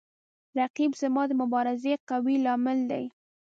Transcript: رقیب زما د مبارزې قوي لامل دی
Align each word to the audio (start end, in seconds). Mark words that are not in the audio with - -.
رقیب 0.57 0.91
زما 1.01 1.23
د 1.27 1.31
مبارزې 1.41 1.93
قوي 2.09 2.35
لامل 2.45 2.79
دی 2.91 3.05